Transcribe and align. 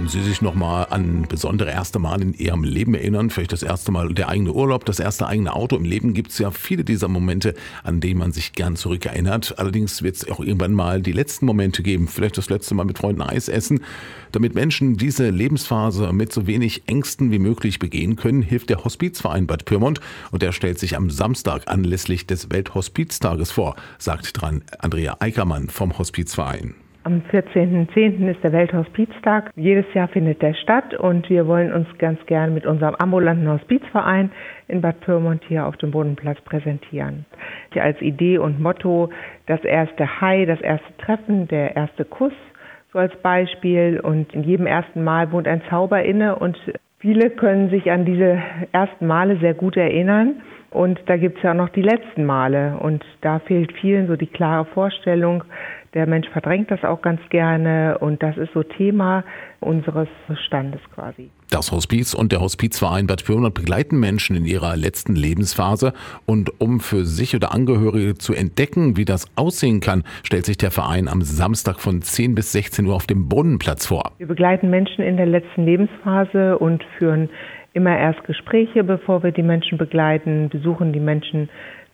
Können 0.00 0.08
Sie 0.08 0.22
sich 0.22 0.40
noch 0.40 0.54
mal 0.54 0.84
an 0.84 1.26
besondere 1.28 1.72
erste 1.72 1.98
Mal 1.98 2.22
in 2.22 2.32
Ihrem 2.32 2.64
Leben 2.64 2.94
erinnern? 2.94 3.28
Vielleicht 3.28 3.52
das 3.52 3.62
erste 3.62 3.92
Mal 3.92 4.14
der 4.14 4.30
eigene 4.30 4.50
Urlaub, 4.50 4.86
das 4.86 4.98
erste 4.98 5.26
eigene 5.26 5.52
Auto. 5.52 5.76
Im 5.76 5.84
Leben 5.84 6.14
gibt 6.14 6.30
es 6.30 6.38
ja 6.38 6.50
viele 6.50 6.84
dieser 6.84 7.06
Momente, 7.06 7.52
an 7.84 8.00
denen 8.00 8.18
man 8.18 8.32
sich 8.32 8.54
gern 8.54 8.76
zurückerinnert. 8.76 9.58
Allerdings 9.58 10.02
wird 10.02 10.16
es 10.16 10.30
auch 10.30 10.40
irgendwann 10.40 10.72
mal 10.72 11.02
die 11.02 11.12
letzten 11.12 11.44
Momente 11.44 11.82
geben. 11.82 12.08
Vielleicht 12.08 12.38
das 12.38 12.48
letzte 12.48 12.74
Mal 12.74 12.84
mit 12.84 12.96
Freunden 12.96 13.20
Eis 13.20 13.48
essen. 13.48 13.80
Damit 14.32 14.54
Menschen 14.54 14.96
diese 14.96 15.28
Lebensphase 15.28 16.14
mit 16.14 16.32
so 16.32 16.46
wenig 16.46 16.84
Ängsten 16.86 17.30
wie 17.30 17.38
möglich 17.38 17.78
begehen 17.78 18.16
können, 18.16 18.40
hilft 18.40 18.70
der 18.70 18.82
Hospizverein 18.82 19.46
Bad 19.46 19.66
Pyrmont 19.66 20.00
und 20.30 20.40
der 20.40 20.52
stellt 20.52 20.78
sich 20.78 20.96
am 20.96 21.10
Samstag 21.10 21.64
anlässlich 21.66 22.26
des 22.26 22.48
Welthospiztages 22.48 23.50
vor, 23.50 23.76
sagt 23.98 24.40
dran 24.40 24.62
Andrea 24.78 25.18
Eickermann 25.20 25.68
vom 25.68 25.98
Hospizverein. 25.98 26.74
Am 27.02 27.22
14.10. 27.32 28.30
ist 28.30 28.44
der 28.44 28.52
Welthospiztag. 28.52 29.50
Jedes 29.56 29.86
Jahr 29.94 30.08
findet 30.08 30.42
der 30.42 30.52
statt 30.52 30.92
und 30.92 31.30
wir 31.30 31.46
wollen 31.46 31.72
uns 31.72 31.88
ganz 31.96 32.18
gern 32.26 32.52
mit 32.52 32.66
unserem 32.66 32.94
ambulanten 32.96 33.48
Hospizverein 33.48 34.30
in 34.68 34.82
Bad 34.82 35.00
Pyrmont 35.00 35.42
hier 35.48 35.66
auf 35.66 35.78
dem 35.78 35.92
Bodenplatz 35.92 36.38
präsentieren. 36.42 37.24
Als 37.74 37.98
Idee 38.02 38.36
und 38.36 38.60
Motto 38.60 39.08
das 39.46 39.64
erste 39.64 40.20
Hai, 40.20 40.44
das 40.44 40.60
erste 40.60 40.94
Treffen, 40.98 41.48
der 41.48 41.74
erste 41.74 42.04
Kuss, 42.04 42.34
so 42.92 42.98
als 42.98 43.16
Beispiel. 43.22 44.00
Und 44.00 44.34
in 44.34 44.42
jedem 44.42 44.66
ersten 44.66 45.02
Mal 45.02 45.32
wohnt 45.32 45.48
ein 45.48 45.62
Zauber 45.70 46.02
inne 46.02 46.36
und 46.36 46.58
viele 46.98 47.30
können 47.30 47.70
sich 47.70 47.90
an 47.90 48.04
diese 48.04 48.42
ersten 48.72 49.06
Male 49.06 49.38
sehr 49.38 49.54
gut 49.54 49.78
erinnern. 49.78 50.42
Und 50.70 51.00
da 51.06 51.16
gibt 51.16 51.38
es 51.38 51.42
ja 51.42 51.50
auch 51.50 51.56
noch 51.56 51.70
die 51.70 51.82
letzten 51.82 52.24
Male. 52.24 52.76
Und 52.78 53.04
da 53.22 53.40
fehlt 53.40 53.72
vielen 53.72 54.06
so 54.06 54.16
die 54.16 54.26
klare 54.26 54.66
Vorstellung. 54.66 55.44
Der 55.92 56.06
Mensch 56.06 56.28
verdrängt 56.28 56.70
das 56.70 56.84
auch 56.84 57.02
ganz 57.02 57.20
gerne. 57.30 57.98
Und 57.98 58.22
das 58.22 58.36
ist 58.36 58.52
so 58.54 58.62
Thema 58.62 59.24
unseres 59.58 60.08
Standes 60.46 60.80
quasi. 60.94 61.30
Das 61.50 61.72
Hospiz 61.72 62.14
und 62.14 62.30
der 62.30 62.40
Hospizverein 62.40 63.08
Bad 63.08 63.24
Pyrmont 63.24 63.54
begleiten 63.54 63.98
Menschen 63.98 64.36
in 64.36 64.44
ihrer 64.44 64.76
letzten 64.76 65.16
Lebensphase. 65.16 65.92
Und 66.26 66.60
um 66.60 66.78
für 66.78 67.04
sich 67.04 67.34
oder 67.34 67.52
Angehörige 67.52 68.14
zu 68.14 68.34
entdecken, 68.34 68.96
wie 68.96 69.04
das 69.04 69.26
aussehen 69.34 69.80
kann, 69.80 70.04
stellt 70.22 70.46
sich 70.46 70.58
der 70.58 70.70
Verein 70.70 71.08
am 71.08 71.22
Samstag 71.22 71.80
von 71.80 72.02
10 72.02 72.36
bis 72.36 72.52
16 72.52 72.86
Uhr 72.86 72.94
auf 72.94 73.08
dem 73.08 73.28
Brunnenplatz 73.28 73.86
vor. 73.86 74.12
Wir 74.18 74.28
begleiten 74.28 74.70
Menschen 74.70 75.02
in 75.02 75.16
der 75.16 75.26
letzten 75.26 75.64
Lebensphase 75.64 76.56
und 76.58 76.84
führen 76.98 77.28
immer 77.72 77.96
erst 77.96 78.24
Gespräche, 78.24 78.84
bevor 78.84 79.22
wir 79.22 79.32
die 79.32 79.42
Menschen 79.42 79.78
begleiten, 79.78 80.48
besuchen 80.48 80.92
die 80.92 81.00
Menschen, 81.00 81.48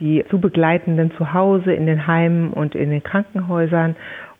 die 0.00 0.24
zu 0.30 0.40
Begleitenden 0.40 1.12
zu 1.12 1.32
Hause, 1.32 1.72
in 1.72 1.86
den 1.86 2.06
Heimen 2.06 2.52
und 2.52 2.74
in 2.74 2.90
den 2.90 3.02
Krankenhäusern. 3.02 3.96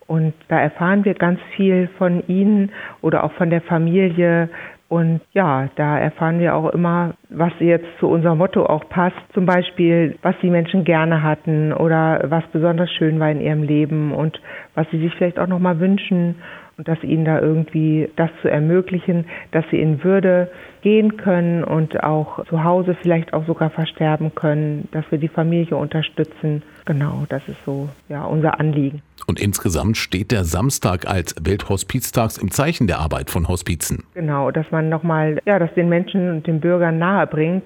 Und 0.07 0.33
da 0.49 0.59
erfahren 0.59 1.05
wir 1.05 1.13
ganz 1.13 1.39
viel 1.55 1.89
von 1.97 2.23
ihnen 2.27 2.71
oder 3.01 3.23
auch 3.23 3.31
von 3.33 3.49
der 3.49 3.61
Familie. 3.61 4.49
Und 4.89 5.21
ja, 5.31 5.69
da 5.75 5.97
erfahren 5.97 6.39
wir 6.39 6.55
auch 6.55 6.69
immer, 6.69 7.13
was 7.29 7.53
jetzt 7.59 7.87
zu 7.99 8.07
unserem 8.07 8.37
Motto 8.37 8.65
auch 8.65 8.87
passt. 8.89 9.17
Zum 9.33 9.45
Beispiel, 9.45 10.17
was 10.21 10.35
die 10.43 10.49
Menschen 10.49 10.83
gerne 10.83 11.23
hatten 11.23 11.73
oder 11.73 12.21
was 12.25 12.43
besonders 12.51 12.91
schön 12.91 13.19
war 13.19 13.31
in 13.31 13.41
ihrem 13.41 13.63
Leben 13.63 14.11
und 14.11 14.39
was 14.75 14.85
sie 14.91 14.99
sich 14.99 15.13
vielleicht 15.15 15.39
auch 15.39 15.47
nochmal 15.47 15.79
wünschen 15.79 16.35
und 16.77 16.87
dass 16.87 17.01
ihnen 17.03 17.25
da 17.25 17.39
irgendwie 17.39 18.09
das 18.15 18.29
zu 18.41 18.49
ermöglichen, 18.49 19.25
dass 19.51 19.63
sie 19.69 19.79
in 19.79 20.03
Würde 20.03 20.49
gehen 20.81 21.17
können 21.17 21.63
und 21.63 22.03
auch 22.03 22.45
zu 22.45 22.63
Hause 22.63 22.95
vielleicht 23.01 23.33
auch 23.33 23.45
sogar 23.45 23.69
versterben 23.69 24.33
können, 24.35 24.87
dass 24.91 25.05
wir 25.11 25.17
die 25.17 25.27
Familie 25.27 25.77
unterstützen. 25.77 26.63
Genau, 26.85 27.25
das 27.29 27.47
ist 27.47 27.63
so 27.65 27.89
ja 28.09 28.23
unser 28.23 28.59
Anliegen. 28.59 29.01
Und 29.27 29.39
insgesamt 29.39 29.97
steht 29.97 30.31
der 30.31 30.43
Samstag 30.43 31.07
als 31.07 31.35
Welthospiztags 31.41 32.37
im 32.37 32.51
Zeichen 32.51 32.87
der 32.87 32.99
Arbeit 32.99 33.29
von 33.29 33.47
Hospizen. 33.47 34.03
Genau, 34.15 34.51
dass 34.51 34.69
man 34.71 34.89
nochmal, 34.89 35.39
ja, 35.45 35.59
das 35.59 35.73
den 35.75 35.87
Menschen 35.87 36.29
und 36.29 36.47
den 36.47 36.59
Bürgern 36.59 36.97
nahe 36.97 37.27
bringt, 37.27 37.65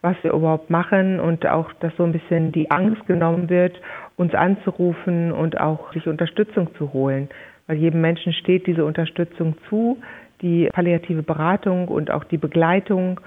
was 0.00 0.16
wir 0.22 0.32
überhaupt 0.32 0.70
machen 0.70 1.20
und 1.20 1.46
auch, 1.46 1.72
dass 1.80 1.92
so 1.96 2.04
ein 2.04 2.12
bisschen 2.12 2.52
die 2.52 2.70
Angst 2.70 3.06
genommen 3.06 3.50
wird, 3.50 3.78
uns 4.16 4.34
anzurufen 4.34 5.32
und 5.32 5.60
auch 5.60 5.92
sich 5.92 6.06
Unterstützung 6.06 6.68
zu 6.78 6.92
holen 6.92 7.28
weil 7.66 7.76
jedem 7.76 8.00
Menschen 8.00 8.32
steht 8.32 8.66
diese 8.66 8.84
Unterstützung 8.84 9.56
zu, 9.68 9.98
die 10.42 10.68
palliative 10.72 11.22
Beratung 11.22 11.88
und 11.88 12.10
auch 12.10 12.24
die 12.24 12.38
Begleitung. 12.38 13.20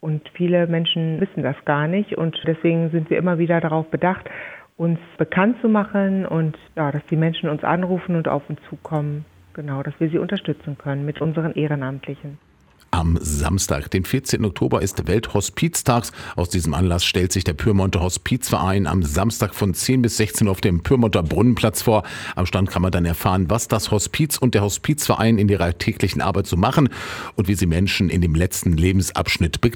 Und 0.00 0.28
viele 0.34 0.66
Menschen 0.66 1.20
wissen 1.20 1.42
das 1.42 1.56
gar 1.64 1.88
nicht. 1.88 2.16
Und 2.16 2.36
deswegen 2.46 2.90
sind 2.90 3.10
wir 3.10 3.18
immer 3.18 3.38
wieder 3.38 3.60
darauf 3.60 3.88
bedacht, 3.90 4.28
uns 4.76 4.98
bekannt 5.18 5.56
zu 5.60 5.68
machen 5.68 6.26
und 6.26 6.56
ja, 6.76 6.92
dass 6.92 7.04
die 7.06 7.16
Menschen 7.16 7.48
uns 7.48 7.64
anrufen 7.64 8.14
und 8.14 8.28
auf 8.28 8.48
uns 8.48 8.60
zukommen. 8.68 9.24
Genau, 9.54 9.82
dass 9.82 9.98
wir 9.98 10.10
sie 10.10 10.18
unterstützen 10.18 10.76
können 10.76 11.06
mit 11.06 11.20
unseren 11.22 11.54
Ehrenamtlichen. 11.54 12.38
Am 12.96 13.18
Samstag, 13.20 13.90
den 13.90 14.06
14. 14.06 14.42
Oktober, 14.46 14.80
ist 14.80 15.06
Welthospiztags. 15.06 16.12
Aus 16.34 16.48
diesem 16.48 16.72
Anlass 16.72 17.04
stellt 17.04 17.30
sich 17.30 17.44
der 17.44 17.52
Pyrmonter 17.52 18.00
Hospizverein 18.00 18.86
am 18.86 19.02
Samstag 19.02 19.54
von 19.54 19.74
10 19.74 20.00
bis 20.00 20.16
16 20.16 20.46
Uhr 20.46 20.50
auf 20.50 20.62
dem 20.62 20.82
Pyrmonter 20.82 21.22
Brunnenplatz 21.22 21.82
vor. 21.82 22.04
Am 22.36 22.46
Stand 22.46 22.70
kann 22.70 22.80
man 22.80 22.92
dann 22.92 23.04
erfahren, 23.04 23.50
was 23.50 23.68
das 23.68 23.90
Hospiz 23.90 24.38
und 24.38 24.54
der 24.54 24.62
Hospizverein 24.62 25.36
in 25.36 25.50
ihrer 25.50 25.76
täglichen 25.76 26.22
Arbeit 26.22 26.46
so 26.46 26.56
machen 26.56 26.88
und 27.34 27.48
wie 27.48 27.54
sie 27.54 27.66
Menschen 27.66 28.08
in 28.08 28.22
dem 28.22 28.34
letzten 28.34 28.72
Lebensabschnitt 28.72 29.60
begleiten. 29.60 29.74